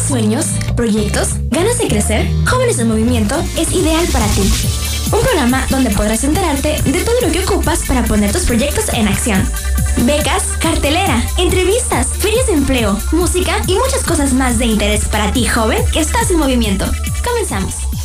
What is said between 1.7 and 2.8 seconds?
de crecer? Jóvenes